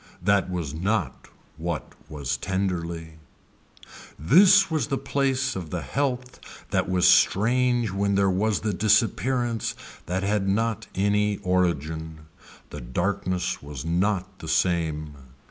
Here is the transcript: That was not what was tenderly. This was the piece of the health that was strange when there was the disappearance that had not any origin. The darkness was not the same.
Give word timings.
That 0.23 0.49
was 0.49 0.73
not 0.73 1.27
what 1.57 1.93
was 2.09 2.35
tenderly. 2.35 3.19
This 4.17 4.71
was 4.71 4.87
the 4.87 4.97
piece 4.97 5.55
of 5.55 5.69
the 5.69 5.83
health 5.83 6.39
that 6.71 6.89
was 6.89 7.07
strange 7.07 7.91
when 7.91 8.15
there 8.15 8.27
was 8.31 8.61
the 8.61 8.73
disappearance 8.73 9.75
that 10.07 10.23
had 10.23 10.47
not 10.49 10.87
any 10.95 11.37
origin. 11.43 12.21
The 12.71 12.81
darkness 12.81 13.61
was 13.61 13.85
not 13.85 14.39
the 14.39 14.47
same. 14.47 15.13